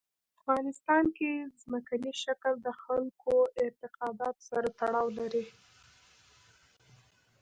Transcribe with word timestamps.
په 0.27 0.33
افغانستان 0.39 1.03
کې 1.17 1.31
ځمکنی 1.61 2.11
شکل 2.23 2.53
د 2.61 2.67
خلکو 2.81 3.35
اعتقاداتو 3.61 4.41
سره 4.51 4.67
تړاو 4.79 5.07
لري. 5.19 5.43